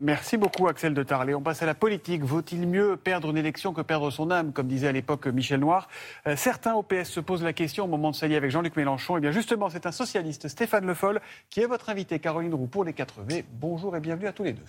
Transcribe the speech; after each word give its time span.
Merci 0.00 0.36
beaucoup 0.36 0.68
Axel 0.68 0.94
de 0.94 1.02
Tarlé. 1.02 1.34
On 1.34 1.42
passe 1.42 1.62
à 1.62 1.66
la 1.66 1.74
politique. 1.74 2.22
Vaut-il 2.22 2.68
mieux 2.68 2.96
perdre 2.96 3.30
une 3.30 3.36
élection 3.36 3.72
que 3.72 3.80
perdre 3.80 4.10
son 4.10 4.30
âme, 4.30 4.52
comme 4.52 4.68
disait 4.68 4.86
à 4.86 4.92
l'époque 4.92 5.26
Michel 5.26 5.58
Noir 5.58 5.88
euh, 6.28 6.36
Certains 6.36 6.74
au 6.74 6.84
PS 6.84 7.10
se 7.10 7.20
posent 7.20 7.42
la 7.42 7.52
question 7.52 7.84
au 7.84 7.88
moment 7.88 8.12
de 8.12 8.16
s'allier 8.16 8.36
avec 8.36 8.52
Jean-Luc 8.52 8.76
Mélenchon. 8.76 9.16
Et 9.16 9.18
eh 9.18 9.20
bien 9.20 9.32
justement, 9.32 9.68
c'est 9.70 9.86
un 9.86 9.92
socialiste, 9.92 10.46
Stéphane 10.46 10.86
Le 10.86 10.94
Foll, 10.94 11.20
qui 11.50 11.60
est 11.60 11.66
votre 11.66 11.90
invité, 11.90 12.20
Caroline 12.20 12.54
Roux, 12.54 12.68
pour 12.68 12.84
les 12.84 12.92
4V. 12.92 13.44
Bonjour 13.50 13.96
et 13.96 14.00
bienvenue 14.00 14.28
à 14.28 14.32
tous 14.32 14.44
les 14.44 14.52
deux. 14.52 14.62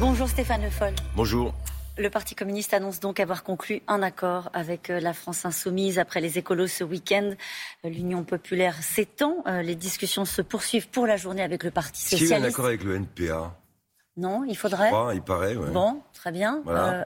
Bonjour 0.00 0.28
Stéphane 0.28 0.62
Le 0.62 0.70
Foll. 0.70 0.94
Bonjour. 1.14 1.54
Le 1.98 2.10
Parti 2.10 2.34
communiste 2.34 2.74
annonce 2.74 3.00
donc 3.00 3.20
avoir 3.20 3.42
conclu 3.42 3.80
un 3.88 4.02
accord 4.02 4.50
avec 4.52 4.90
euh, 4.90 5.00
la 5.00 5.14
France 5.14 5.46
insoumise 5.46 5.98
après 5.98 6.20
les 6.20 6.36
écolos 6.36 6.66
ce 6.66 6.84
week-end. 6.84 7.30
Euh, 7.84 7.88
L'Union 7.88 8.22
populaire 8.22 8.82
s'étend. 8.82 9.42
Euh, 9.46 9.62
les 9.62 9.74
discussions 9.76 10.26
se 10.26 10.42
poursuivent 10.42 10.88
pour 10.88 11.06
la 11.06 11.16
journée 11.16 11.42
avec 11.42 11.64
le 11.64 11.70
Parti 11.70 12.02
socialiste. 12.02 12.22
Est-ce 12.22 12.34
qu'il 12.34 12.38
y 12.38 12.42
a 12.42 12.46
un 12.46 12.48
accord 12.50 12.66
avec 12.66 12.84
le 12.84 12.96
NPA 12.96 13.58
Non, 14.18 14.44
il 14.44 14.56
faudrait. 14.56 14.90
il 15.14 15.22
paraît. 15.22 15.54
Bon, 15.54 16.02
très 16.12 16.32
bien. 16.32 16.62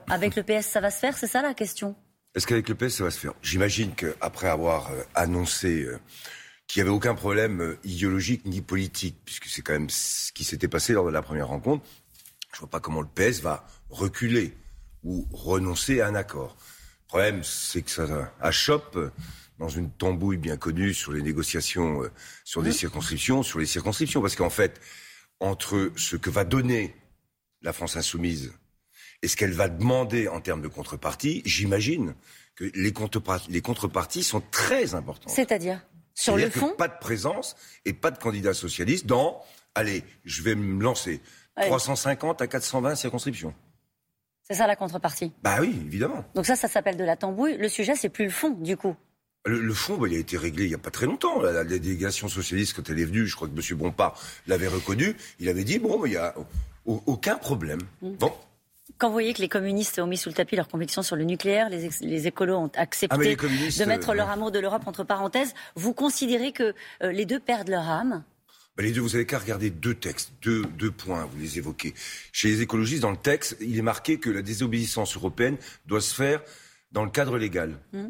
avec 0.09 0.35
le 0.35 0.43
PS, 0.43 0.67
ça 0.67 0.81
va 0.81 0.91
se 0.91 0.99
faire, 0.99 1.17
c'est 1.17 1.27
ça 1.27 1.41
la 1.41 1.53
question? 1.53 1.95
Est-ce 2.35 2.45
qu'avec 2.45 2.67
le 2.67 2.75
PS, 2.75 2.97
ça 2.97 3.03
va 3.05 3.11
se 3.11 3.19
faire? 3.19 3.33
J'imagine 3.41 3.93
qu'après 3.95 4.49
avoir 4.49 4.91
annoncé 5.15 5.87
qu'il 6.67 6.81
n'y 6.83 6.89
avait 6.89 6.95
aucun 6.95 7.15
problème 7.15 7.77
idéologique 7.85 8.45
ni 8.45 8.59
politique, 8.59 9.17
puisque 9.23 9.45
c'est 9.45 9.61
quand 9.61 9.73
même 9.73 9.89
ce 9.89 10.33
qui 10.33 10.43
s'était 10.43 10.67
passé 10.67 10.91
lors 10.91 11.05
de 11.05 11.11
la 11.11 11.21
première 11.21 11.47
rencontre, 11.47 11.85
je 12.51 12.57
ne 12.57 12.59
vois 12.61 12.69
pas 12.69 12.81
comment 12.81 13.01
le 13.01 13.07
PS 13.07 13.39
va 13.41 13.65
reculer 13.89 14.53
ou 15.03 15.27
renoncer 15.31 16.01
à 16.01 16.07
un 16.07 16.15
accord. 16.15 16.55
Le 17.03 17.07
problème, 17.07 17.43
c'est 17.43 17.81
que 17.81 17.91
ça 17.91 18.33
achoppe 18.39 18.97
dans 19.61 19.69
une 19.69 19.91
tambouille 19.91 20.37
bien 20.37 20.57
connue 20.57 20.93
sur 20.93 21.11
les 21.11 21.21
négociations 21.21 22.03
euh, 22.03 22.11
sur 22.43 22.63
des 22.63 22.71
circonscriptions, 22.71 23.43
sur 23.43 23.59
les 23.59 23.67
circonscriptions. 23.67 24.21
Parce 24.21 24.35
qu'en 24.35 24.49
fait, 24.49 24.81
entre 25.39 25.91
ce 25.95 26.15
que 26.15 26.29
va 26.29 26.43
donner 26.43 26.95
la 27.61 27.73
France 27.73 27.95
insoumise 27.95 28.53
et 29.21 29.27
ce 29.27 29.35
qu'elle 29.35 29.53
va 29.53 29.69
demander 29.69 30.27
en 30.27 30.41
termes 30.41 30.61
de 30.63 30.67
contrepartie, 30.67 31.43
j'imagine 31.45 32.15
que 32.55 32.65
les, 32.73 32.91
contreparties, 32.91 33.51
les 33.51 33.61
contreparties 33.61 34.23
sont 34.23 34.41
très 34.51 34.95
importantes. 34.95 35.31
C'est-à-dire 35.31 35.85
Sur 36.15 36.37
le 36.37 36.49
fond 36.49 36.73
Pas 36.77 36.87
de 36.87 36.97
présence 36.99 37.55
et 37.85 37.93
pas 37.93 38.09
de 38.09 38.17
candidat 38.17 38.55
socialiste 38.55 39.05
dans, 39.05 39.43
allez, 39.75 40.03
je 40.25 40.41
vais 40.41 40.55
me 40.55 40.81
lancer, 40.81 41.21
350 41.55 42.41
à 42.41 42.47
420 42.47 42.95
circonscriptions. 42.95 43.53
C'est 44.43 44.55
ça 44.55 44.67
la 44.67 44.75
contrepartie 44.75 45.31
Bah 45.43 45.57
oui, 45.61 45.75
évidemment. 45.85 46.25
Donc 46.35 46.45
ça, 46.45 46.55
ça 46.55 46.67
s'appelle 46.67 46.97
de 46.97 47.03
la 47.03 47.15
tambouille. 47.15 47.57
Le 47.57 47.69
sujet, 47.69 47.95
c'est 47.95 48.09
plus 48.09 48.25
le 48.25 48.31
fond, 48.31 48.49
du 48.49 48.77
coup. 48.77 48.95
Le, 49.45 49.73
fond, 49.73 49.97
bah, 49.97 50.07
il 50.07 50.15
a 50.15 50.19
été 50.19 50.37
réglé 50.37 50.65
il 50.65 50.69
n'y 50.69 50.75
a 50.75 50.79
pas 50.79 50.91
très 50.91 51.05
longtemps. 51.05 51.41
La, 51.41 51.63
délégation 51.63 52.27
socialiste, 52.27 52.75
quand 52.75 52.89
elle 52.89 52.99
est 52.99 53.05
venue, 53.05 53.25
je 53.25 53.35
crois 53.35 53.47
que 53.47 53.53
M. 53.53 53.77
Bompard 53.77 54.19
l'avait 54.47 54.67
reconnu, 54.67 55.15
il 55.39 55.49
avait 55.49 55.63
dit, 55.63 55.79
bon, 55.79 56.05
il 56.05 56.11
n'y 56.11 56.17
a 56.17 56.35
aucun 56.85 57.37
problème. 57.37 57.79
Mm. 58.01 58.11
Bon. 58.11 58.31
Quand 58.97 59.07
vous 59.07 59.13
voyez 59.13 59.33
que 59.33 59.41
les 59.41 59.49
communistes 59.49 59.97
ont 59.97 60.05
mis 60.05 60.17
sous 60.17 60.29
le 60.29 60.35
tapis 60.35 60.55
leurs 60.55 60.67
convictions 60.67 61.01
sur 61.01 61.15
le 61.15 61.23
nucléaire, 61.23 61.69
les, 61.69 62.27
écolos 62.27 62.57
ont 62.57 62.71
accepté 62.75 63.35
ah, 63.39 63.47
de 63.47 63.85
mettre 63.85 64.13
leur 64.13 64.29
amour 64.29 64.51
de 64.51 64.59
l'Europe 64.59 64.83
entre 64.85 65.03
parenthèses, 65.03 65.55
vous 65.75 65.93
considérez 65.93 66.51
que 66.51 66.75
euh, 67.01 67.11
les 67.11 67.25
deux 67.25 67.39
perdent 67.39 67.69
leur 67.69 67.89
âme 67.89 68.23
bah, 68.77 68.83
les 68.83 68.91
deux, 68.91 69.01
vous 69.01 69.15
avez 69.15 69.25
qu'à 69.25 69.39
regarder 69.39 69.69
deux 69.69 69.95
textes, 69.95 70.31
deux, 70.41 70.63
deux 70.77 70.91
points, 70.91 71.25
vous 71.25 71.39
les 71.39 71.57
évoquez. 71.57 71.93
Chez 72.31 72.47
les 72.49 72.61
écologistes, 72.61 73.01
dans 73.01 73.11
le 73.11 73.17
texte, 73.17 73.57
il 73.59 73.77
est 73.77 73.83
marqué 73.83 74.17
que 74.17 74.29
la 74.29 74.41
désobéissance 74.41 75.15
européenne 75.15 75.57
doit 75.85 76.01
se 76.01 76.13
faire 76.13 76.41
dans 76.91 77.03
le 77.03 77.11
cadre 77.11 77.37
légal. 77.37 77.77
Mmh. 77.93 78.07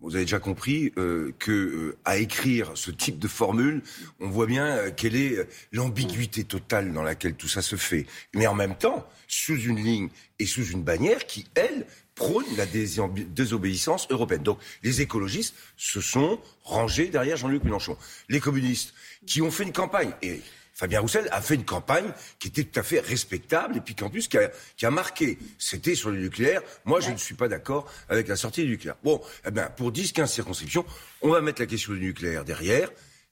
Vous 0.00 0.14
avez 0.14 0.24
déjà 0.24 0.38
compris 0.38 0.92
euh, 0.96 1.32
que 1.40 1.50
euh, 1.50 1.96
à 2.04 2.18
écrire 2.18 2.70
ce 2.76 2.92
type 2.92 3.18
de 3.18 3.26
formule, 3.26 3.82
on 4.20 4.28
voit 4.28 4.46
bien 4.46 4.66
euh, 4.66 4.90
quelle 4.96 5.16
est 5.16 5.48
l'ambiguïté 5.72 6.44
totale 6.44 6.92
dans 6.92 7.02
laquelle 7.02 7.34
tout 7.34 7.48
ça 7.48 7.62
se 7.62 7.74
fait. 7.74 8.06
Mais 8.32 8.46
en 8.46 8.54
même 8.54 8.76
temps, 8.76 9.08
sous 9.26 9.58
une 9.60 9.82
ligne 9.82 10.08
et 10.38 10.46
sous 10.46 10.64
une 10.66 10.84
bannière 10.84 11.26
qui, 11.26 11.46
elle, 11.56 11.84
prône 12.18 12.44
la 12.56 12.66
désobéissance 12.66 14.06
européenne. 14.10 14.42
Donc 14.42 14.58
les 14.82 15.00
écologistes 15.00 15.54
se 15.76 16.00
sont 16.00 16.38
rangés 16.64 17.08
derrière 17.08 17.36
Jean-Luc 17.36 17.64
Mélenchon. 17.64 17.96
Les 18.28 18.40
communistes 18.40 18.92
qui 19.26 19.40
ont 19.40 19.50
fait 19.50 19.62
une 19.62 19.72
campagne. 19.72 20.12
Et 20.20 20.42
Fabien 20.74 21.00
Roussel 21.00 21.28
a 21.32 21.40
fait 21.40 21.54
une 21.54 21.64
campagne 21.64 22.12
qui 22.38 22.48
était 22.48 22.64
tout 22.64 22.78
à 22.78 22.82
fait 22.82 23.00
respectable 23.00 23.78
et 23.78 23.80
puis 23.80 23.94
qu'en 23.94 24.10
plus 24.10 24.28
qui 24.28 24.36
a, 24.36 24.50
qui 24.76 24.84
a 24.84 24.90
marqué. 24.90 25.38
C'était 25.58 25.94
sur 25.94 26.10
le 26.10 26.18
nucléaire. 26.18 26.60
Moi, 26.84 27.00
je 27.00 27.10
ne 27.10 27.16
suis 27.16 27.34
pas 27.34 27.48
d'accord 27.48 27.90
avec 28.08 28.28
la 28.28 28.36
sortie 28.36 28.62
du 28.62 28.70
nucléaire. 28.70 28.96
Bon, 29.02 29.20
eh 29.46 29.50
ben, 29.50 29.70
pour 29.70 29.90
10-15 29.90 30.26
circonscriptions, 30.26 30.84
on 31.22 31.30
va 31.30 31.40
mettre 31.40 31.62
la 31.62 31.66
question 31.66 31.94
du 31.94 32.00
nucléaire 32.00 32.44
derrière. 32.44 32.90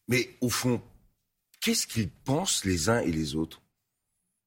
Mais 0.09 0.31
au 0.41 0.49
fond, 0.49 0.81
qu'est-ce 1.61 1.87
qu'ils 1.87 2.11
pensent 2.11 2.65
les 2.65 2.89
uns 2.89 3.01
et 3.01 3.13
les 3.13 3.35
autres? 3.35 3.63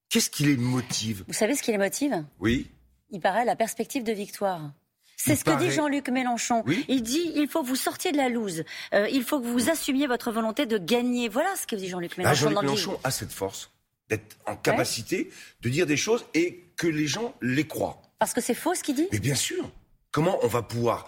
Qu'est-ce 0.09 0.29
qui 0.29 0.43
les 0.43 0.57
motive? 0.57 1.23
Vous 1.27 1.33
savez 1.33 1.55
ce 1.55 1.61
qui 1.61 1.71
les 1.71 1.77
motive? 1.77 2.25
Oui. 2.39 2.69
Il 3.11 3.19
paraît 3.19 3.45
la 3.45 3.55
perspective 3.55 4.03
de 4.03 4.11
victoire. 4.11 4.71
C'est 5.17 5.35
ce 5.35 5.43
que 5.43 5.57
dit 5.59 5.69
Jean-Luc 5.69 6.07
Mélenchon. 6.09 6.63
Il 6.87 7.03
dit 7.03 7.31
il 7.35 7.47
faut 7.49 7.61
que 7.61 7.67
vous 7.67 7.75
sortiez 7.75 8.11
de 8.11 8.17
la 8.17 8.29
loose. 8.29 8.63
Euh, 8.93 9.09
il 9.09 9.23
faut 9.23 9.41
que 9.41 9.47
vous 9.47 9.69
assumiez 9.69 10.07
votre 10.07 10.31
volonté 10.31 10.65
de 10.65 10.77
gagner. 10.77 11.27
Voilà 11.27 11.53
ce 11.57 11.67
que 11.67 11.75
dit 11.75 11.89
Jean-Luc 11.89 12.17
Mélenchon. 12.17 12.49
Jean-Luc 12.49 12.61
Mélenchon 12.61 12.99
a 13.03 13.11
cette 13.11 13.33
force 13.33 13.71
d'être 14.09 14.37
en 14.45 14.55
capacité 14.55 15.29
de 15.61 15.69
dire 15.69 15.85
des 15.85 15.97
choses 15.97 16.25
et 16.33 16.63
que 16.77 16.87
les 16.87 17.05
gens 17.05 17.35
les 17.41 17.67
croient. 17.67 18.01
Parce 18.17 18.33
que 18.33 18.41
c'est 18.41 18.53
faux 18.53 18.73
ce 18.73 18.83
qu'il 18.83 18.95
dit? 18.95 19.07
Mais 19.11 19.19
bien 19.19 19.35
sûr. 19.35 19.69
Comment 20.11 20.39
on 20.41 20.47
va 20.47 20.61
pouvoir 20.61 21.07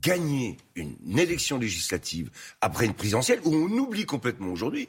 gagner 0.00 0.56
une 0.74 1.18
élection 1.18 1.58
législative 1.58 2.30
après 2.60 2.86
une 2.86 2.94
présidentielle 2.94 3.40
où 3.44 3.54
on 3.54 3.70
oublie 3.78 4.06
complètement 4.06 4.50
aujourd'hui 4.50 4.88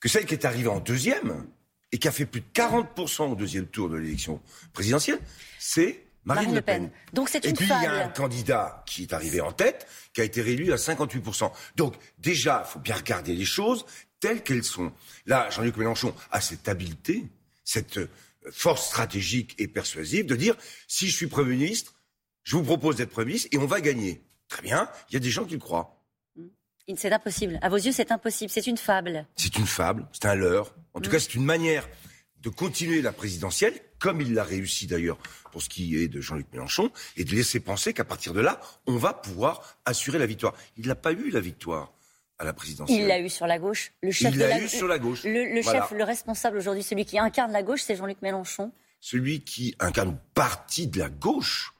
que 0.00 0.08
celle 0.08 0.24
qui 0.24 0.34
est 0.34 0.44
arrivée 0.44 0.68
en 0.68 0.80
deuxième 0.80 1.46
et 1.92 1.98
qui 1.98 2.08
a 2.08 2.12
fait 2.12 2.26
plus 2.26 2.40
de 2.40 2.46
40% 2.54 3.32
au 3.32 3.34
deuxième 3.34 3.66
tour 3.66 3.88
de 3.88 3.96
l'élection 3.96 4.40
présidentielle, 4.72 5.20
c'est 5.58 6.04
Marine, 6.24 6.54
Le 6.54 6.60
Pen. 6.60 6.90
Donc 7.14 7.28
c'est 7.28 7.44
une 7.44 7.50
Et 7.50 7.54
puis 7.54 7.64
il 7.64 7.82
y 7.82 7.86
a 7.86 8.04
un 8.04 8.08
candidat 8.08 8.82
qui 8.86 9.02
est 9.02 9.12
arrivé 9.12 9.40
en 9.40 9.52
tête, 9.52 9.86
qui 10.12 10.20
a 10.20 10.24
été 10.24 10.42
réélu 10.42 10.72
à 10.72 10.76
58%. 10.76 11.50
Donc 11.76 11.94
déjà, 12.18 12.64
il 12.66 12.70
faut 12.70 12.80
bien 12.80 12.96
regarder 12.96 13.34
les 13.34 13.46
choses 13.46 13.86
telles 14.20 14.42
qu'elles 14.42 14.64
sont. 14.64 14.92
Là, 15.26 15.48
Jean-Luc 15.50 15.76
Mélenchon 15.76 16.14
a 16.30 16.40
cette 16.40 16.68
habileté, 16.68 17.24
cette 17.64 17.98
euh, 17.98 18.10
force 18.50 18.86
stratégique 18.86 19.54
et 19.58 19.68
persuasive 19.68 20.26
de 20.26 20.36
dire 20.36 20.56
si 20.86 21.08
je 21.08 21.16
suis 21.16 21.28
Premier 21.28 21.56
ministre, 21.56 21.94
je 22.42 22.56
vous 22.56 22.62
propose 22.62 22.96
d'être 22.96 23.10
Premier 23.10 23.26
ministre 23.28 23.48
et 23.52 23.58
on 23.58 23.66
va 23.66 23.80
gagner. 23.80 24.22
Très 24.48 24.62
bien, 24.62 24.88
il 25.08 25.14
y 25.14 25.16
a 25.16 25.20
des 25.20 25.30
gens 25.30 25.44
qui 25.44 25.54
le 25.54 25.60
croient. 25.60 25.94
C'est 26.96 27.12
impossible. 27.12 27.58
À 27.60 27.68
vos 27.68 27.76
yeux, 27.76 27.92
c'est 27.92 28.10
impossible. 28.12 28.50
C'est 28.50 28.66
une 28.66 28.78
fable. 28.78 29.26
C'est 29.36 29.58
une 29.58 29.66
fable, 29.66 30.08
c'est 30.12 30.24
un 30.24 30.34
leurre. 30.34 30.74
En 30.98 31.00
tout 31.00 31.10
mm. 31.10 31.12
cas, 31.12 31.18
c'est 31.20 31.34
une 31.34 31.44
manière 31.44 31.88
de 32.42 32.48
continuer 32.48 33.02
la 33.02 33.12
présidentielle, 33.12 33.74
comme 34.00 34.20
il 34.20 34.34
l'a 34.34 34.44
réussi 34.44 34.86
d'ailleurs 34.86 35.18
pour 35.52 35.62
ce 35.62 35.68
qui 35.68 35.96
est 35.96 36.08
de 36.08 36.20
Jean-Luc 36.20 36.46
Mélenchon, 36.52 36.90
et 37.16 37.24
de 37.24 37.34
laisser 37.34 37.60
penser 37.60 37.92
qu'à 37.92 38.04
partir 38.04 38.32
de 38.34 38.40
là, 38.40 38.60
on 38.86 38.96
va 38.96 39.12
pouvoir 39.12 39.78
assurer 39.84 40.18
la 40.18 40.26
victoire. 40.26 40.54
Il 40.76 40.88
n'a 40.88 40.94
pas 40.96 41.12
eu 41.12 41.30
la 41.30 41.40
victoire 41.40 41.92
à 42.38 42.44
la 42.44 42.52
présidentielle. 42.52 43.00
Il 43.00 43.06
l'a 43.06 43.20
eu 43.20 43.28
sur 43.28 43.46
la 43.46 43.58
gauche. 43.58 43.92
Le 44.02 44.10
chef 44.10 44.34
il 44.34 44.38
l'a 44.38 44.60
eu 44.60 44.68
sur 44.68 44.86
la 44.88 44.98
gauche. 44.98 45.22
Le, 45.24 45.62
chef, 45.62 45.90
le 45.92 46.04
responsable 46.04 46.58
aujourd'hui, 46.58 46.82
celui 46.82 47.04
qui 47.04 47.18
incarne 47.18 47.52
la 47.52 47.62
gauche, 47.62 47.82
c'est 47.82 47.96
Jean-Luc 47.96 48.20
Mélenchon. 48.22 48.72
Celui 49.00 49.40
qui 49.40 49.76
incarne 49.78 50.10
une 50.10 50.18
partie 50.34 50.88
de 50.88 50.98
la 50.98 51.08
gauche, 51.08 51.74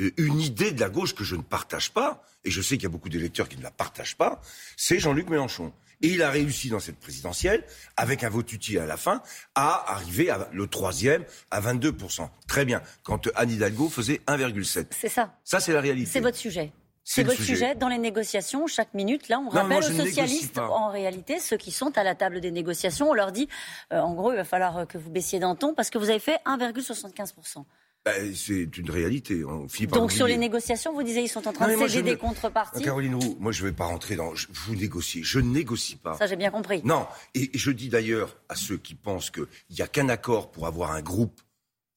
euh, 0.00 0.10
une 0.16 0.40
idée 0.40 0.72
de 0.72 0.80
la 0.80 0.88
gauche 0.88 1.14
que 1.14 1.24
je 1.24 1.36
ne 1.36 1.42
partage 1.42 1.92
pas, 1.92 2.24
et 2.44 2.50
je 2.50 2.60
sais 2.60 2.76
qu'il 2.76 2.84
y 2.84 2.86
a 2.86 2.90
beaucoup 2.90 3.08
d'électeurs 3.08 3.48
qui 3.48 3.56
ne 3.56 3.62
la 3.62 3.70
partagent 3.70 4.16
pas, 4.16 4.40
c'est 4.76 4.98
Jean-Luc 4.98 5.28
Mélenchon. 5.28 5.72
Et 6.02 6.08
il 6.08 6.22
a 6.22 6.30
réussi 6.30 6.70
dans 6.70 6.80
cette 6.80 6.98
présidentielle, 6.98 7.64
avec 7.96 8.24
un 8.24 8.30
vote 8.30 8.52
utile 8.52 8.78
à 8.78 8.86
la 8.86 8.96
fin, 8.96 9.22
à 9.54 9.92
arriver 9.92 10.30
à 10.30 10.48
le 10.52 10.66
troisième 10.66 11.24
à 11.50 11.60
22%. 11.60 12.28
Très 12.46 12.64
bien. 12.64 12.82
Quand 13.02 13.28
Anne 13.34 13.50
Hidalgo 13.50 13.88
faisait 13.88 14.20
1,7. 14.26 14.86
C'est 14.90 15.08
ça. 15.08 15.34
Ça, 15.44 15.60
c'est 15.60 15.72
la 15.72 15.80
réalité. 15.80 16.10
C'est 16.10 16.20
votre 16.20 16.38
sujet. 16.38 16.72
C'est 17.02 17.24
votre 17.24 17.42
sujet. 17.42 17.74
dans 17.74 17.88
les 17.88 17.98
négociations. 17.98 18.66
Chaque 18.66 18.94
minute, 18.94 19.28
là, 19.28 19.40
on 19.40 19.48
rappelle 19.48 19.78
aux 19.78 19.82
socialistes, 19.82 20.58
en 20.58 20.90
réalité, 20.90 21.40
ceux 21.40 21.56
qui 21.56 21.72
sont 21.72 21.96
à 21.98 22.04
la 22.04 22.14
table 22.14 22.40
des 22.40 22.50
négociations, 22.50 23.10
on 23.10 23.14
leur 23.14 23.32
dit, 23.32 23.48
euh, 23.92 23.98
en 23.98 24.14
gros, 24.14 24.32
il 24.32 24.36
va 24.36 24.44
falloir 24.44 24.86
que 24.86 24.96
vous 24.96 25.10
baissiez 25.10 25.40
d'un 25.40 25.56
ton 25.56 25.74
parce 25.74 25.90
que 25.90 25.98
vous 25.98 26.10
avez 26.10 26.20
fait 26.20 26.40
1,75%. 26.46 27.64
Bah, 28.04 28.12
c'est 28.34 28.78
une 28.78 28.90
réalité. 28.90 29.42
Donc 29.90 30.12
sur 30.12 30.26
les 30.26 30.38
négociations, 30.38 30.94
vous 30.94 31.02
disiez 31.02 31.22
ils 31.22 31.28
sont 31.28 31.46
en 31.46 31.52
train 31.52 31.68
de 31.68 31.88
céder 31.88 32.02
des 32.12 32.16
contreparties. 32.16 32.82
Caroline 32.82 33.14
Roux, 33.14 33.36
moi 33.38 33.52
je 33.52 33.62
ne 33.62 33.68
vais 33.68 33.74
pas 33.74 33.84
rentrer 33.84 34.16
dans. 34.16 34.32
vous 34.48 34.74
négociez. 34.74 35.22
Je 35.22 35.38
ne 35.38 35.50
négocie 35.50 35.96
pas. 35.96 36.16
Ça 36.16 36.26
j'ai 36.26 36.36
bien 36.36 36.50
compris. 36.50 36.80
Non. 36.82 37.06
Et, 37.34 37.50
je 37.52 37.70
dis 37.70 37.90
d'ailleurs 37.90 38.36
à 38.48 38.54
ceux 38.54 38.78
qui 38.78 38.94
pensent 38.94 39.30
qu'il 39.30 39.46
n'y 39.70 39.82
a 39.82 39.86
qu'un 39.86 40.08
accord 40.08 40.50
pour 40.50 40.66
avoir 40.66 40.92
un 40.92 41.02
groupe 41.02 41.42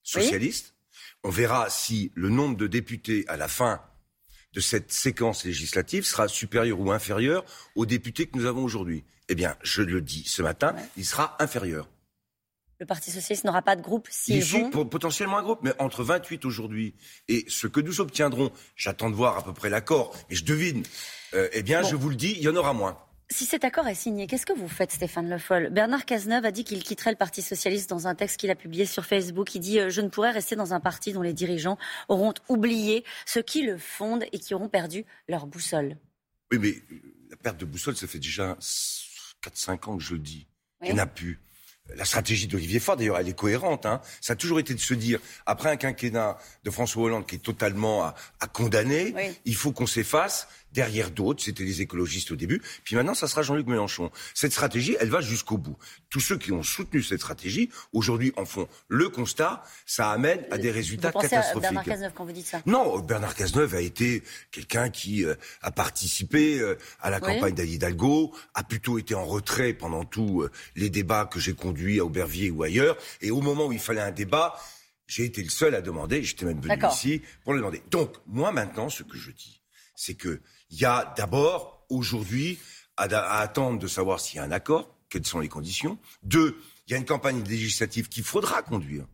socialiste. 0.04 0.74
On 1.24 1.30
verra 1.30 1.70
si 1.70 2.12
le 2.16 2.28
nombre 2.28 2.58
de 2.58 2.68
députés 2.68 3.24
à 3.30 3.38
la 3.38 3.48
fin 3.48 3.82
de 4.54 4.60
cette 4.60 4.92
séquence 4.92 5.46
législative 5.46 6.06
sera 6.06 6.28
supérieur 6.28 6.82
ou 6.82 6.92
inférieur 6.92 7.46
aux 7.76 7.86
députés 7.86 8.28
que 8.28 8.38
nous 8.38 8.46
avons 8.46 8.64
aujourd'hui. 8.64 9.06
Eh 9.30 9.36
bien, 9.36 9.56
je 9.64 9.82
le 9.82 10.02
dis 10.02 10.24
ce 10.28 10.42
matin, 10.42 10.76
il 10.98 11.06
sera 11.06 11.38
inférieur 11.40 11.88
le 12.80 12.86
Parti 12.86 13.12
socialiste 13.12 13.46
n'aura 13.46 13.62
pas 13.62 13.76
de 13.76 13.82
groupe 13.82 14.08
s'ils 14.10 14.44
vont... 14.44 14.70
potentiellement 14.86 15.38
un 15.38 15.44
groupe, 15.44 15.60
mais 15.64 15.74
entre 15.80 16.04
28 16.04 16.46
aujourd'hui 16.46 16.96
et 17.28 17.46
ce 17.48 17.68
que 17.68 17.80
nous 17.80 18.02
obtiendrons, 18.02 18.52
j'attends 18.76 19.10
de 19.10 19.16
voir 19.16 19.38
à 19.38 19.44
peu 19.44 19.54
près 19.54 19.70
l'accord, 19.70 20.16
mais 20.30 20.36
je 20.36 20.46
devine, 20.46 20.84
euh, 21.34 21.50
eh 21.54 21.64
bien, 21.64 21.84
je 21.84 21.96
vous 21.96 22.10
le 22.10 22.16
dis, 22.16 22.32
il 22.32 22.42
y 22.42 22.50
en 22.50 22.56
aura 22.56 22.74
moins. 22.74 22.98
Si 23.30 23.46
cet 23.46 23.64
accord 23.64 23.88
est 23.88 23.96
signé, 23.96 24.28
qu'est-ce 24.28 24.46
que 24.46 24.54
vous 24.54 24.68
faites, 24.68 24.92
Stéphane 24.92 25.30
Le 25.30 25.40
Foll? 25.40 25.70
Bernard 25.70 26.06
Cazeneuve 26.06 26.46
a 26.46 26.52
dit 26.52 26.64
qu'il 26.64 26.84
quitterait 26.84 27.12
le 27.12 27.18
Parti 27.18 27.42
socialiste 27.42 27.90
dans 27.90 28.08
un 28.08 28.16
texte 28.16 28.38
qu'il 28.38 28.52
a 28.52 28.56
publié 28.56 28.86
sur 28.86 29.06
Facebook. 29.06 29.56
Il 29.56 29.60
dit 29.60 29.80
euh, 29.80 29.90
Je 29.90 30.02
ne 30.02 30.10
pourrais 30.10 30.32
rester 30.32 30.56
dans 30.56 30.74
un 30.74 30.80
parti 30.80 31.14
dont 31.14 31.22
les 31.22 31.34
dirigeants 31.34 31.78
auront 32.10 32.34
oublié 32.50 33.04
ceux 33.26 33.42
qui 33.42 33.64
le 33.64 33.78
fondent 33.78 34.26
et 34.32 34.40
qui 34.40 34.54
auront 34.54 34.70
perdu 34.70 35.06
leur 35.28 35.48
boussole. 35.48 35.98
Oui, 36.52 36.60
mais 36.60 36.76
la 37.32 37.38
perte 37.38 37.58
de 37.58 37.66
boussole, 37.66 37.96
ça 37.96 38.06
fait 38.06 38.20
déjà 38.20 38.56
4-5 39.42 39.90
ans 39.90 39.98
que 39.98 40.04
je 40.04 40.14
le 40.14 40.20
dis. 40.20 40.46
Il 40.84 40.94
n'y 40.94 41.00
en 41.00 41.04
a 41.04 41.08
plus. 41.08 41.40
La 41.96 42.06
stratégie 42.06 42.48
d'Olivier 42.48 42.80
Faure, 42.80 42.96
d'ailleurs, 42.96 43.20
elle 43.20 43.28
est 43.28 43.38
cohérente. 43.38 43.86
Hein. 43.86 44.02
Ça 44.22 44.34
a 44.34 44.36
toujours 44.36 44.60
été 44.60 44.74
de 44.74 44.80
se 44.80 44.94
dire, 44.94 45.20
après 45.46 45.70
un 45.70 45.76
quinquennat 45.76 46.38
de 46.64 46.72
François 46.72 47.04
Hollande 47.04 47.26
qui 47.26 47.36
est 47.36 47.40
totalement 47.40 48.04
à, 48.04 48.16
condamner, 48.54 49.14
il 49.46 49.56
faut 49.56 49.72
qu'on 49.72 49.86
s'efface 49.86 50.48
derrière 50.74 51.12
d'autres, 51.12 51.44
c'était 51.44 51.64
les 51.64 51.82
écologistes 51.82 52.32
au 52.32 52.36
début, 52.36 52.62
puis 52.84 52.96
maintenant 52.96 53.14
ça 53.14 53.28
sera 53.28 53.42
Jean-Luc 53.42 53.68
Mélenchon. 53.68 54.12
Cette 54.34 54.52
stratégie, 54.52 54.98
elle 55.00 55.10
va 55.10 55.22
jusqu'au 55.22 55.58
bout. 55.58 55.78
Tous 56.10 56.20
ceux 56.20 56.38
qui 56.38 56.52
ont 56.52 56.64
soutenu 56.64 57.02
cette 57.02 57.20
stratégie, 57.20 57.70
aujourd'hui 57.94 58.34
en 58.36 58.46
font 58.46 58.68
le 58.88 59.10
constat, 59.10 59.64
ça 59.86 60.12
amène 60.12 60.46
à 60.52 60.58
des 60.58 60.72
résultats 60.72 61.10
vous 61.10 61.14
pensez 61.14 61.30
catastrophiques. 61.30 61.66
À 61.66 61.72
Bernard 61.72 61.86
Cazeneuve 61.86 62.14
quand 62.14 62.26
vous 62.26 62.32
dites 62.32 62.46
ça? 62.46 62.62
Non, 62.66 63.00
Bernard 63.00 63.36
Cazeneuve 63.36 63.76
a 63.76 63.82
été 63.82 64.24
quelqu'un 64.52 64.90
qui 64.90 65.26
euh, 65.26 65.36
a 65.62 65.72
participé 65.72 66.60
euh, 66.60 66.78
à 67.02 67.10
la 67.10 67.20
campagne 67.20 67.54
d'Ali 67.54 67.74
Hidalgo, 67.74 68.34
a 68.54 68.64
plutôt 68.64 68.98
été 68.98 69.16
en 69.16 69.26
retrait 69.26 69.74
pendant 69.74 70.06
tous 70.06 70.42
euh, 70.42 70.52
les 70.76 70.90
débats 70.90 71.26
que 71.26 71.40
j'ai 71.40 71.54
conduits 71.54 72.00
à 72.00 72.06
Aubervilliers 72.06 72.52
ou 72.52 72.64
ailleurs, 72.64 72.98
et 73.22 73.32
au 73.32 73.42
moment 73.42 73.68
où 73.68 73.72
il 73.72 73.80
fallait 73.80 74.02
un 74.02 74.12
débat, 74.12 74.56
j'ai 75.08 75.26
été 75.26 75.44
le 75.44 75.50
seul 75.50 75.76
à 75.76 75.82
demander, 75.82 76.24
j'étais 76.24 76.46
même 76.46 76.62
venu 76.62 76.80
ici 76.92 77.22
pour 77.44 77.54
le 77.54 77.60
demander. 77.60 77.84
Donc, 77.92 78.16
moi 78.28 78.52
maintenant, 78.52 78.90
ce 78.90 79.04
que 79.04 79.18
je 79.18 79.32
dis, 79.32 79.63
c'est 79.96 80.16
que 80.16 80.42
il 80.70 80.80
y 80.80 80.86
a 80.86 81.14
d'abord, 81.18 81.86
aujourd'hui, 81.90 82.60
à, 82.98 83.06
attendre 83.40 83.80
de 83.80 83.88
savoir 83.88 84.20
s'il 84.20 84.38
y 84.38 84.40
a 84.40 84.44
un 84.44 84.52
accord, 84.52 84.96
quelles 85.10 85.26
sont 85.26 85.40
les 85.40 85.50
conditions. 85.50 85.98
Deux, 86.24 86.60
il 86.88 86.92
y 86.92 86.94
a 86.96 86.98
une 86.98 87.06
campagne 87.06 87.44
législative 87.44 88.10
qu'il 88.10 88.24
faudra 88.24 88.62
conduire 88.62 89.06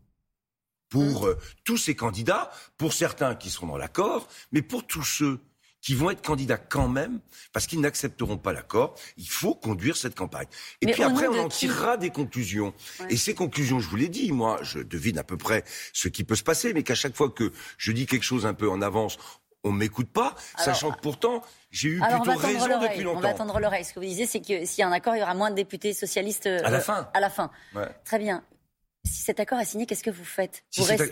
pour 0.89 1.23
mmh. 1.23 1.27
euh, 1.27 1.35
tous 1.65 1.77
ces 1.77 1.95
candidats, 1.95 2.51
pour 2.77 2.93
certains 2.93 3.35
qui 3.35 3.49
seront 3.49 3.67
dans 3.67 3.77
l'accord, 3.77 4.27
mais 4.51 4.61
pour 4.61 4.87
tous 4.87 5.03
ceux 5.03 5.39
qui 5.81 5.95
vont 5.95 6.09
être 6.09 6.21
candidats 6.21 6.57
quand 6.57 6.89
même, 6.89 7.21
parce 7.53 7.65
qu'ils 7.67 7.79
n'accepteront 7.79 8.37
pas 8.37 8.53
l'accord, 8.53 8.95
il 9.17 9.29
faut 9.29 9.55
conduire 9.55 9.95
cette 9.95 10.15
campagne. 10.15 10.47
Et 10.81 10.91
puis 10.91 11.03
après, 11.03 11.27
on 11.27 11.39
en 11.39 11.49
tirera 11.49 11.97
des 11.97 12.09
conclusions. 12.09 12.73
Et 13.09 13.17
ces 13.17 13.33
conclusions, 13.33 13.79
je 13.79 13.87
vous 13.87 13.95
l'ai 13.95 14.09
dit, 14.09 14.31
moi, 14.31 14.59
je 14.61 14.79
devine 14.79 15.17
à 15.17 15.23
peu 15.23 15.37
près 15.37 15.63
ce 15.93 16.09
qui 16.09 16.23
peut 16.23 16.35
se 16.35 16.43
passer, 16.43 16.73
mais 16.73 16.83
qu'à 16.83 16.95
chaque 16.95 17.15
fois 17.15 17.29
que 17.29 17.53
je 17.77 17.91
dis 17.91 18.05
quelque 18.05 18.23
chose 18.23 18.45
un 18.45 18.53
peu 18.53 18.69
en 18.69 18.81
avance, 18.81 19.17
on 19.63 19.71
m'écoute 19.71 20.09
pas, 20.09 20.35
sachant 20.57 20.91
que 20.91 20.99
pourtant, 20.99 21.43
j'ai 21.71 21.89
eu 21.89 21.99
plutôt 21.99 22.37
raison 22.37 22.81
depuis 22.81 23.03
longtemps. 23.03 23.19
On 23.19 23.21
va 23.21 23.29
attendre 23.29 23.59
l'oreille. 23.59 23.85
Ce 23.85 23.93
que 23.93 23.99
vous 23.99 24.05
disiez, 24.05 24.25
c'est 24.25 24.41
que 24.41 24.65
s'il 24.65 24.79
y 24.79 24.83
a 24.83 24.87
un 24.87 24.91
accord, 24.91 25.15
il 25.15 25.19
y 25.19 25.21
aura 25.21 25.33
moins 25.33 25.51
de 25.51 25.55
députés 25.55 25.93
socialistes 25.93 26.47
euh, 26.47 26.61
à 26.63 26.69
la 26.69 26.79
fin. 26.79 27.09
À 27.13 27.19
la 27.19 27.29
fin. 27.29 27.51
Très 28.05 28.19
bien. 28.19 28.43
Si 29.05 29.21
cet 29.21 29.39
accord 29.39 29.59
est 29.59 29.65
signé, 29.65 29.85
qu'est-ce 29.85 30.03
que 30.03 30.09
vous 30.09 30.25
faites 30.25 30.63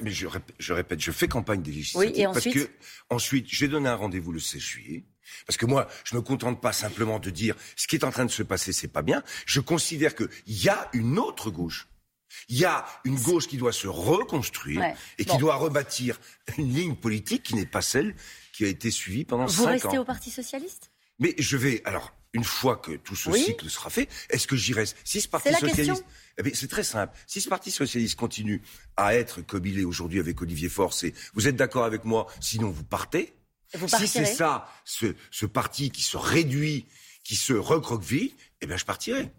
Mais 0.03 0.11
je 0.11 0.73
répète, 0.73 0.99
je 0.99 1.11
fais 1.11 1.27
campagne 1.27 1.61
des 1.61 1.71
législatives. 1.71 2.11
Oui, 2.13 2.21
et 2.21 2.27
ensuite 2.27 2.53
parce 2.53 2.65
que 2.65 2.71
ensuite, 3.09 3.45
j'ai 3.49 3.67
donné 3.67 3.87
un 3.89 3.95
rendez-vous 3.95 4.31
le 4.31 4.39
16 4.39 4.61
juillet. 4.61 5.05
Parce 5.45 5.57
que 5.57 5.65
moi, 5.65 5.87
je 6.03 6.15
me 6.15 6.21
contente 6.21 6.61
pas 6.61 6.73
simplement 6.73 7.19
de 7.19 7.29
dire 7.29 7.55
ce 7.75 7.87
qui 7.87 7.95
est 7.95 8.03
en 8.03 8.11
train 8.11 8.25
de 8.25 8.31
se 8.31 8.43
passer, 8.43 8.71
c'est 8.71 8.87
pas 8.87 9.01
bien. 9.01 9.23
Je 9.45 9.59
considère 9.59 10.15
qu'il 10.15 10.29
y 10.47 10.69
a 10.69 10.89
une 10.93 11.19
autre 11.19 11.49
gauche 11.49 11.87
il 12.49 12.57
y 12.57 12.65
a 12.65 12.85
une 13.03 13.19
gauche 13.19 13.47
qui 13.47 13.57
doit 13.57 13.73
se 13.73 13.87
reconstruire 13.87 14.83
et 15.17 15.25
qui 15.25 15.37
doit 15.37 15.55
rebâtir 15.55 16.19
une 16.57 16.73
ligne 16.73 16.95
politique 16.95 17.43
qui 17.43 17.55
n'est 17.55 17.65
pas 17.65 17.81
celle 17.81 18.15
qui 18.53 18.65
a 18.65 18.67
été 18.67 18.91
suivie 18.91 19.25
pendant 19.25 19.47
cinq 19.47 19.59
ans. 19.59 19.63
Vous 19.63 19.69
restez 19.69 19.97
au 19.97 20.05
Parti 20.05 20.31
socialiste? 20.31 20.91
Mais 21.19 21.35
je 21.37 21.57
vais 21.57 21.81
alors 21.85 22.13
une 22.33 22.43
fois 22.43 22.75
que 22.77 22.91
tout 22.91 23.15
ce 23.15 23.31
cycle 23.31 23.69
sera 23.69 23.89
fait, 23.89 24.07
est-ce 24.29 24.47
que 24.47 24.55
j'y 24.55 24.73
reste? 24.73 24.95
Si 25.03 25.21
ce 25.21 25.27
Parti 25.27 25.53
socialiste, 25.53 26.05
eh 26.37 26.53
c'est 26.53 26.67
très 26.67 26.83
simple. 26.83 27.17
Si 27.25 27.41
ce 27.41 27.49
Parti 27.49 27.71
socialiste 27.71 28.15
continue 28.15 28.61
à 28.95 29.15
être 29.15 29.41
comme 29.41 29.65
il 29.65 29.79
est 29.79 29.85
aujourd'hui 29.85 30.19
avec 30.19 30.41
Olivier 30.41 30.69
Faure, 30.69 30.93
vous 31.33 31.47
êtes 31.47 31.55
d'accord 31.55 31.85
avec 31.85 32.03
moi 32.05 32.27
Sinon 32.39 32.69
vous 32.69 32.83
partez. 32.83 33.33
si 33.87 34.07
c'est 34.07 34.25
ça, 34.25 34.69
ce, 34.85 35.15
ce 35.31 35.45
parti 35.45 35.89
qui 35.89 36.03
se 36.03 36.15
réduit, 36.17 36.85
qui 37.23 37.35
se 37.35 37.53
recroqueville, 37.53 38.31
eh 38.61 38.67
bien 38.67 38.77
je 38.77 38.85
partirai. 38.85 39.31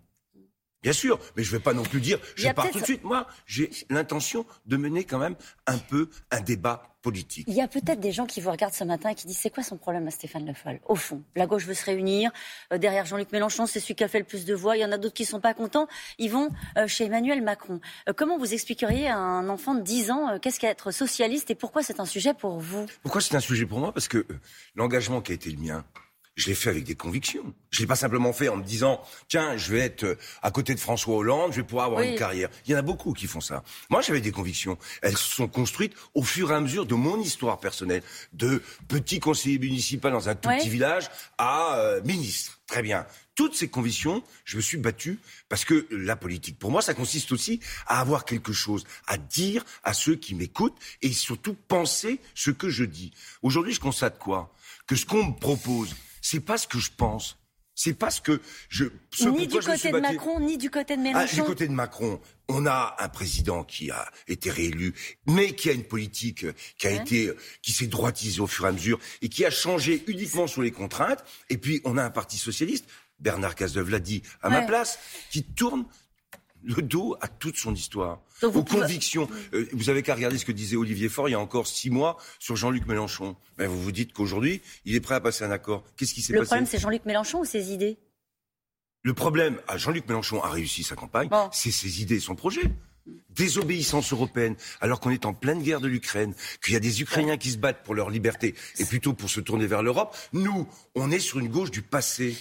Bien 0.83 0.93
sûr, 0.93 1.19
mais 1.37 1.43
je 1.43 1.53
ne 1.53 1.59
vais 1.59 1.63
pas 1.63 1.73
non 1.73 1.83
plus 1.83 2.01
dire 2.01 2.19
je 2.37 2.49
pars 2.51 2.71
tout 2.71 2.79
de 2.79 2.85
suite. 2.85 3.03
Moi, 3.03 3.27
j'ai 3.47 3.71
l'intention 3.91 4.47
de 4.67 4.77
mener 4.77 5.05
quand 5.05 5.19
même 5.19 5.35
un 5.67 5.79
peu 5.79 6.09
un 6.31 6.41
débat 6.41 6.89
politique. 7.03 7.47
Il 7.49 7.55
y 7.55 7.61
a 7.61 7.69
peut-être 7.69 8.01
des 8.01 8.13
gens 8.13 8.27
qui 8.27 8.41
vous 8.41 8.51
regardent 8.51 8.75
ce 8.75 8.85
matin 8.85 9.11
et 9.11 9.15
qui 9.15 9.27
disent 9.27 9.39
c'est 9.39 9.51
quoi 9.51 9.63
son 9.63 9.77
problème 9.77 10.07
à 10.07 10.11
Stéphane 10.11 10.47
Le 10.47 10.55
Foll? 10.55 10.81
Au 10.87 10.95
fond, 10.95 11.23
la 11.37 11.47
gauche 11.47 11.65
veut 11.65 11.75
se 11.75 11.85
réunir. 11.85 12.31
Euh, 12.73 12.79
derrière 12.79 13.07
Jean-Luc 13.07 13.33
Mélenchon, 13.33 13.67
c'est 13.67 13.81
celui 13.81 13.95
qui 13.95 14.05
a 14.05 14.09
fait 14.09 14.19
le 14.19 14.25
plus 14.25 14.45
de 14.45 14.55
voix. 14.55 14.77
Il 14.77 14.81
y 14.81 14.85
en 14.85 14.93
a 14.93 14.99
d'autres 14.99 15.15
qui 15.15 15.23
ne 15.25 15.29
sont 15.29 15.41
pas 15.41 15.55
contents. 15.55 15.89
Ils 16.19 16.31
vont 16.31 16.51
euh, 16.77 16.87
chez 16.87 17.07
Emmanuel 17.07 17.43
Macron. 17.43 17.81
Euh, 18.09 18.13
comment 18.13 18.39
vous 18.39 18.53
expliqueriez 18.53 19.09
à 19.09 19.17
un 19.17 19.49
enfant 19.49 19.75
de 19.75 19.83
10 19.83 20.11
ans 20.11 20.39
qu'est-ce 20.39 20.61
qu'être 20.61 20.91
socialiste 20.91 21.51
et 21.51 21.55
pourquoi 21.55 21.83
c'est 21.83 22.01
un 22.01 22.07
sujet 22.07 22.35
pour 22.35 22.59
vous? 22.59 22.87
Pourquoi 23.03 23.21
c'est 23.21 23.35
un 23.35 23.41
sujet 23.41 23.67
pour 23.67 23.79
moi? 23.81 23.93
Parce 23.93 24.09
que 24.09 24.27
l'engagement 24.75 25.21
qui 25.21 25.33
a 25.33 25.35
été 25.35 25.51
le 25.51 25.59
mien, 25.59 25.85
je 26.39 26.47
l'ai 26.47 26.55
fait 26.55 26.71
avec 26.71 26.85
des 26.85 26.95
convictions. 26.95 27.53
Je 27.71 27.81
l'ai 27.81 27.87
pas 27.87 27.97
simplement 27.97 28.33
fait 28.33 28.49
en 28.49 28.57
me 28.57 28.63
disant 28.63 29.03
tiens, 29.27 29.57
je 29.57 29.73
vais 29.73 29.81
être 29.81 30.05
euh, 30.05 30.19
à 30.41 30.53
côté 30.53 30.73
de 30.73 30.81
François 30.81 31.17
Hollande, 31.17 31.51
je 31.51 31.57
vais 31.57 31.67
pouvoir 31.67 31.87
avoir 31.87 32.03
une 32.03 32.15
carrière. 32.15 32.49
Il 32.65 32.71
y 32.71 32.75
en 32.77 32.79
a 32.79 32.83
beaucoup 32.83 33.13
qui 33.13 33.27
font 33.27 33.41
ça. 33.41 33.65
Moi, 33.91 34.03
j'avais 34.03 34.21
des 34.21 34.31
convictions. 34.31 34.79
Elles 35.03 35.19
se 35.19 35.35
sont 35.35 35.49
construites 35.49 35.95
au 36.15 36.23
fur 36.23 36.53
et 36.53 36.55
à 36.55 36.61
mesure 36.61 36.87
de 36.87 36.95
mon 36.95 37.21
histoire 37.21 37.59
personnelle, 37.59 38.03
de 38.33 38.63
petit 38.87 39.19
conseiller 39.19 39.59
municipal 39.59 40.13
dans 40.13 40.29
un 40.29 40.37
tout 40.37 40.49
petit 40.49 40.69
village 40.69 41.11
à 41.39 41.77
euh, 41.79 42.01
ministre. 42.03 42.61
Très 42.69 42.83
bien. 42.83 43.05
Toutes 43.35 43.57
ces 43.57 43.69
convictions, 43.69 44.23
je 44.45 44.57
me 44.57 44.63
suis 44.63 44.79
battu 44.79 45.19
parce 45.49 45.65
que 45.65 45.89
la 45.91 46.15
politique, 46.15 46.59
pour 46.59 46.71
moi, 46.71 46.83
ça 46.83 46.95
consiste 46.95 47.33
aussi 47.33 47.59
à 47.89 48.01
avoir 48.01 48.25
quelque 48.25 48.53
chose 48.53 48.85
à 49.09 49.17
dire 49.17 49.65
à 49.83 49.93
ceux 49.93 50.15
qui 50.15 50.37
m'écoutent 50.37 50.77
et 51.03 51.13
surtout 51.13 51.55
penser 51.67 52.21
ce 52.35 52.53
que 52.53 52.69
je 52.69 52.85
dis. 52.85 53.13
Aujourd'hui, 53.43 53.73
je 53.73 53.81
constate 53.81 54.19
quoi? 54.19 54.55
Que 54.87 54.97
ce 54.97 55.05
qu'on 55.05 55.25
me 55.25 55.35
propose, 55.35 55.95
c'est 56.21 56.41
pas 56.41 56.59
ce 56.59 56.67
que 56.67 56.79
je 56.79 56.91
pense. 56.97 57.39
C'est 57.75 57.95
pas 57.95 58.11
ce 58.11 58.21
que 58.21 58.41
je. 58.69 58.87
ni 59.31 59.47
du 59.47 59.61
côté 59.61 59.93
de 59.93 60.01
Macron, 60.01 60.41
ni 60.41 60.59
du 60.59 60.69
côté 60.69 60.97
de 60.97 61.01
Mélenchon. 61.01 61.29
Ah, 61.31 61.35
du 61.35 61.43
côté 61.45 61.69
de 61.69 61.73
Macron, 61.73 62.21
on 62.49 62.67
a 62.67 62.97
un 62.99 63.09
président 63.09 63.63
qui 63.63 63.93
a 63.93 64.11
été 64.27 64.51
réélu, 64.51 64.95
mais 65.27 65.55
qui 65.55 65.71
a 65.71 65.75
une 65.75 65.85
politique 65.85 66.45
qui 66.77 66.89
a 66.89 66.91
été, 66.91 67.33
qui 67.63 67.71
s'est 67.71 67.87
droitisée 67.87 68.41
au 68.41 68.49
fur 68.49 68.65
et 68.65 68.71
à 68.71 68.73
mesure 68.73 68.99
et 69.23 69.29
qui 69.29 69.45
a 69.45 69.51
changé 69.51 70.03
uniquement 70.09 70.49
sous 70.49 70.61
les 70.61 70.73
contraintes. 70.73 71.25
Et 71.51 71.57
puis 71.57 71.81
on 71.85 71.97
a 71.99 72.03
un 72.03 72.11
parti 72.11 72.37
socialiste. 72.37 72.87
Bernard 73.21 73.55
Cazeneuve 73.55 73.91
l'a 73.91 74.01
dit 74.01 74.23
à 74.43 74.51
ma 74.51 74.63
place, 74.63 74.99
qui 75.31 75.45
tourne 75.45 75.85
le 76.63 76.83
dos 76.83 77.17
à 77.21 77.29
toute 77.29 77.57
son 77.57 77.75
histoire, 77.75 78.21
aux 78.43 78.65
convictions. 78.65 79.29
Euh, 79.55 79.69
vous 79.73 79.91
avez 79.91 80.03
qu'à 80.03 80.15
regarder 80.15 80.39
ce 80.39 80.45
que 80.45 80.53
disait 80.53 80.77
Olivier 80.77 81.09
Faure 81.09 81.29
il 81.29 81.33
y 81.33 81.35
a 81.35 81.41
encore 81.41 81.67
six 81.67 81.91
mois 81.91 82.17
sur 82.39 82.57
Jean-Luc 82.57 82.87
Mélenchon. 82.87 83.37
Mais 83.59 83.67
vous 83.67 83.81
vous 83.81 83.93
dites 83.93 84.13
qu'aujourd'hui, 84.13 84.63
il 84.85 84.95
est 84.95 85.01
prêt 85.01 85.15
à 85.15 85.21
passer 85.21 85.45
un 85.45 85.51
accord. 85.51 85.85
Qu'est-ce 85.97 86.15
qui 86.15 86.23
s'est 86.23 86.33
passé 86.33 86.41
Le 86.41 86.47
problème, 86.47 86.67
c'est 86.67 86.79
Jean-Luc 86.79 87.05
Mélenchon 87.05 87.41
ou 87.41 87.45
ses 87.45 87.73
idées? 87.73 87.99
Le 89.03 89.15
problème, 89.15 89.59
ah, 89.69 89.79
Jean-Luc 89.79 90.09
Mélenchon 90.09 90.43
a 90.43 90.51
réussi 90.51 90.83
sa 90.83 90.97
campagne, 90.97 91.31
c'est 91.53 91.71
ses 91.71 92.03
idées 92.03 92.17
et 92.17 92.21
son 92.21 92.35
projet. 92.35 92.63
Désobéissance 93.31 94.13
européenne, 94.13 94.57
alors 94.81 95.01
qu'on 95.01 95.11
est 95.11 95.25
en 95.25 95.33
pleine 95.33 95.63
guerre 95.63 95.81
de 95.81 95.89
l'Ukraine, 95.89 96.35
qu'il 96.63 96.75
y 96.75 96.77
a 96.77 96.81
des 96.81 97.01
Ukrainiens 97.01 97.39
qui 97.39 97.51
se 97.51 97.57
battent 97.57 97.83
pour 97.83 97.95
leur 97.95 98.11
liberté 98.11 98.55
et 98.79 98.85
plutôt 98.85 99.15
pour 99.15 99.31
se 99.31 99.41
tourner 99.41 99.67
vers 99.67 99.83
l'Europe. 99.83 100.15
Nous, 100.33 100.69
on 100.95 101.11
est 101.11 101.21
sur 101.21 101.39
une 101.39 101.49
gauche 101.49 101.71
du 101.71 101.81
passé. 101.81 102.37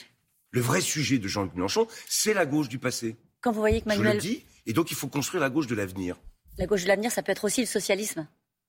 Le 0.52 0.60
vrai 0.60 0.82
sujet 0.82 1.20
de 1.20 1.28
Jean-Luc 1.28 1.54
Mélenchon, 1.56 1.88
c'est 2.10 2.34
la 2.34 2.46
gauche 2.46 2.68
du 2.68 2.80
passé. 2.80 3.16
Quand 3.48 3.54
vous 3.54 3.62
voyez 3.62 3.80
que 3.80 3.88
Manuel... 3.88 4.10
Je 4.10 4.27
le 4.27 4.34
dis, 4.34 4.44
et 4.66 4.74
donc 4.74 4.92
il 4.92 4.98
faut 4.98 5.08
construire 5.08 5.39
la 5.42 5.50
gauche 5.50 5.68
de 5.68 5.75
l'avenir. 5.75 6.18
La 6.58 6.66
gauche 6.66 6.84
de 6.84 6.89
l'avenir, 6.89 7.13
ça 7.13 7.24
peut 7.24 7.32
être 7.32 7.46
aussi 7.46 7.62
le 7.62 7.66
socialisme 7.66 8.27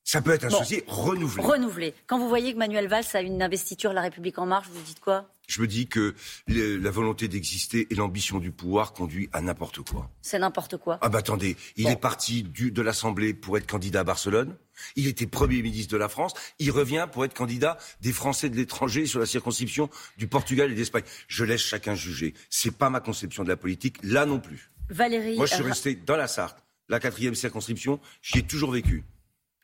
ça 0.09 0.23
peut 0.23 0.31
être 0.31 0.47
un 0.47 0.51
souci 0.51 0.83
renouvelé. 0.87 1.45
Renouvelé. 1.45 1.95
Quand 2.07 2.19
vous 2.19 2.31
voyez 2.31 2.55
que 2.55 2.59
Manuel 2.59 2.89
Valls 2.89 3.05
a 3.13 3.21
une 3.21 3.43
investiture 3.43 3.93
La 3.93 4.01
République 4.01 4.39
en 4.39 4.47
marche, 4.47 4.67
vous 4.73 4.81
dites 4.81 5.01
quoi? 5.01 5.29
Je 5.47 5.61
me 5.61 5.67
dis 5.67 5.87
que 5.87 6.15
la 6.47 6.91
volonté 6.91 7.29
d'exister 7.29 7.87
et 7.91 7.95
l'ambition 7.95 8.39
du 8.39 8.51
pouvoir 8.51 8.95
conduit 8.95 9.29
à 9.35 9.43
n'importe 9.43 9.83
quoi. 9.83 10.11
C'est 10.23 10.39
n'importe 10.39 10.79
quoi. 10.79 10.97
Ah 11.03 11.11
bah 11.11 11.19
attendez, 11.19 11.59
il 11.77 11.91
est 11.91 12.01
parti 12.01 12.43
du, 12.43 12.71
de 12.71 12.81
l'Assemblée 12.81 13.35
pour 13.35 13.59
être 13.59 13.67
candidat 13.67 14.01
à 14.01 14.05
Barcelone. 14.05 14.57
Il 14.97 15.09
était 15.09 15.27
Premier 15.27 15.61
ministre 15.61 15.93
de 15.93 15.99
la 15.99 16.09
France. 16.09 16.33
Il 16.59 16.71
revient 16.71 17.07
pour 17.13 17.27
être 17.27 17.35
candidat 17.35 17.77
des 18.01 18.13
Français 18.13 18.49
de 18.49 18.57
l'étranger 18.57 19.05
sur 19.05 19.21
la 19.21 19.27
circonscription 19.27 19.91
du 20.17 20.27
Portugal 20.27 20.73
et 20.73 20.75
d'Espagne. 20.75 21.05
Je 21.27 21.45
laisse 21.45 21.61
chacun 21.61 21.95
juger. 21.95 22.33
C'est 22.49 22.75
pas 22.75 22.89
ma 22.89 23.01
conception 23.01 23.45
de 23.45 23.51
la 23.51 23.59
politique, 23.59 23.99
là 24.03 24.25
non 24.25 24.41
plus. 24.41 24.71
Valérie. 24.89 25.37
Moi, 25.37 25.45
je 25.45 25.55
suis 25.55 25.65
resté 25.65 25.97
dans 25.97 26.17
la 26.17 26.29
Sarthe, 26.29 26.65
la 26.89 26.99
quatrième 26.99 27.35
circonscription. 27.35 28.01
J'y 28.23 28.39
ai 28.39 28.43
toujours 28.43 28.71
vécu. 28.71 29.05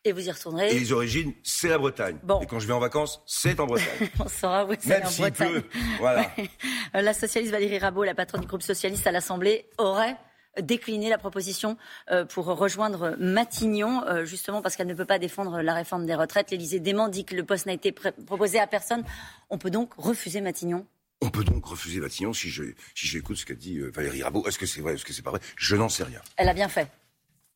Et 0.05 0.13
vous 0.13 0.27
y 0.27 0.31
retournerez. 0.31 0.71
Et 0.75 0.79
les 0.79 0.93
origines, 0.93 1.33
c'est 1.43 1.69
la 1.69 1.79
Bretagne. 1.79 2.19
Bon. 2.23 2.41
Et 2.41 2.47
quand 2.47 2.61
je 2.61 2.67
vais 2.67 2.73
en 2.75 2.79
vacances, 2.79 3.23
c'est 3.27 3.59
en 3.59 3.67
Bretagne. 3.67 4.09
On 4.21 4.29
saura 4.29 4.67
où 4.67 4.73
c'est 4.79 5.05
en 5.05 5.11
Bretagne. 5.11 5.63
Voilà. 5.99 6.31
la 6.95 7.15
socialiste 7.15 7.53
Valérie 7.53 7.79
Rabault, 7.79 8.05
la 8.05 8.15
patronne 8.15 8.43
du 8.43 8.47
groupe 8.47 8.63
socialiste 8.63 9.07
à 9.07 9.13
l'Assemblée, 9.13 9.67
aurait 9.79 10.17
décliné 10.61 11.09
la 11.09 11.19
proposition 11.19 11.77
euh, 12.11 12.25
pour 12.25 12.47
rejoindre 12.47 13.17
Matignon, 13.19 14.05
euh, 14.07 14.25
justement 14.25 14.63
parce 14.63 14.77
qu'elle 14.77 14.87
ne 14.87 14.95
peut 14.95 15.05
pas 15.05 15.19
défendre 15.19 15.61
la 15.63 15.75
réforme 15.75 16.07
des 16.07 16.15
retraites. 16.15 16.51
L'Élysée 16.51 16.81
dément 16.81 17.09
dit 17.09 17.25
que 17.25 17.35
le 17.35 17.45
poste 17.45 17.67
n'a 17.67 17.73
été 17.73 17.93
proposé 17.93 18.59
à 18.59 18.67
personne. 18.67 19.05
On 19.51 19.59
peut 19.59 19.71
donc 19.71 19.95
refuser 19.97 20.41
Matignon? 20.41 20.87
On 21.21 21.31
peut 21.31 21.45
donc 21.45 21.65
refuser 21.65 22.01
Matignon 22.01 22.33
si 22.33 22.51
je 22.51 22.65
si 22.95 23.07
j'écoute 23.07 23.37
ce 23.37 23.47
qu'a 23.47 23.55
dit 23.55 23.79
euh, 23.79 23.91
Valérie 23.95 24.23
Rabault. 24.23 24.47
Est-ce 24.47 24.59
que 24.59 24.67
c'est 24.67 24.81
vrai 24.81 24.95
Est-ce 24.95 25.05
que 25.05 25.13
c'est 25.13 25.23
pas 25.23 25.31
vrai? 25.31 25.41
Je 25.57 25.77
n'en 25.77 25.89
sais 25.89 26.05
rien. 26.05 26.21
Elle 26.37 26.49
a 26.49 26.55
bien 26.55 26.69
fait. 26.69 26.89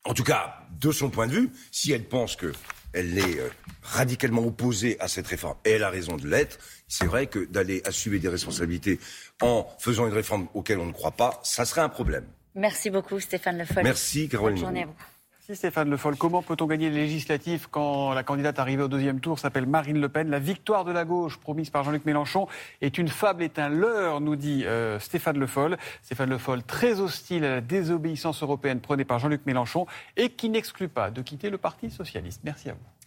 En 0.05 0.13
tout 0.13 0.23
cas, 0.23 0.55
de 0.79 0.91
son 0.91 1.09
point 1.09 1.27
de 1.27 1.33
vue, 1.33 1.49
si 1.71 1.91
elle 1.91 2.05
pense 2.05 2.35
que 2.35 2.53
elle 2.93 3.17
est 3.17 3.39
euh, 3.39 3.49
radicalement 3.83 4.43
opposée 4.43 4.99
à 4.99 5.07
cette 5.07 5.27
réforme, 5.27 5.57
et 5.65 5.71
elle 5.71 5.83
a 5.83 5.89
raison 5.89 6.17
de 6.17 6.27
l'être, 6.27 6.57
c'est 6.87 7.05
vrai 7.05 7.27
que 7.27 7.45
d'aller 7.45 7.81
assumer 7.85 8.17
des 8.17 8.29
responsabilités 8.29 8.99
en 9.41 9.67
faisant 9.77 10.07
une 10.07 10.13
réforme 10.13 10.47
auquel 10.53 10.79
on 10.79 10.85
ne 10.85 10.91
croit 10.91 11.11
pas, 11.11 11.39
ça 11.43 11.65
serait 11.65 11.81
un 11.81 11.89
problème. 11.89 12.25
Merci 12.55 12.89
beaucoup 12.89 13.19
Stéphane 13.19 13.59
Le 13.59 13.65
Foll. 13.65 13.83
Merci 13.83 14.27
Caroline. 14.27 14.55
Bonne 14.55 14.65
journée 14.65 14.83
à 14.83 14.85
vous. 14.87 14.95
Stéphane 15.55 15.89
Le 15.89 15.97
Foll, 15.97 16.15
comment 16.15 16.43
peut-on 16.43 16.67
gagner 16.67 16.91
les 16.91 17.01
législatives 17.01 17.67
quand 17.71 18.13
la 18.13 18.21
candidate 18.21 18.59
arrivée 18.59 18.83
au 18.83 18.87
deuxième 18.87 19.19
tour 19.19 19.39
s'appelle 19.39 19.65
Marine 19.65 19.99
Le 19.99 20.07
Pen? 20.07 20.29
La 20.29 20.37
victoire 20.37 20.85
de 20.85 20.91
la 20.91 21.05
gauche 21.05 21.37
promise 21.37 21.71
par 21.71 21.83
Jean-Luc 21.83 22.05
Mélenchon 22.05 22.47
est 22.81 22.99
une 22.99 23.07
fable, 23.07 23.41
est 23.41 23.57
un 23.57 23.69
leurre, 23.69 24.21
nous 24.21 24.35
dit 24.35 24.63
euh, 24.65 24.99
Stéphane 24.99 25.39
Le 25.39 25.47
Foll. 25.47 25.77
Stéphane 26.03 26.29
Le 26.29 26.37
Foll, 26.37 26.61
très 26.61 26.99
hostile 26.99 27.43
à 27.45 27.49
la 27.49 27.61
désobéissance 27.61 28.43
européenne 28.43 28.79
prônée 28.79 29.05
par 29.05 29.17
Jean-Luc 29.17 29.45
Mélenchon 29.47 29.87
et 30.17 30.29
qui 30.29 30.49
n'exclut 30.49 30.89
pas 30.89 31.09
de 31.09 31.21
quitter 31.23 31.49
le 31.49 31.57
Parti 31.57 31.89
socialiste. 31.89 32.41
Merci 32.43 32.69
à 32.69 32.73
vous. 32.73 32.98